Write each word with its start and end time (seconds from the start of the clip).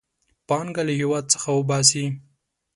پانګه 0.47 0.83
له 0.87 0.93
هېواد 0.99 1.25
څخه 1.33 1.49
وباسي. 1.53 2.05